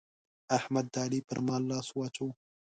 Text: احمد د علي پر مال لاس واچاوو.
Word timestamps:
احمد 0.57 0.85
د 0.93 0.95
علي 1.05 1.19
پر 1.27 1.39
مال 1.47 1.63
لاس 1.71 1.87
واچاوو. 1.93 2.31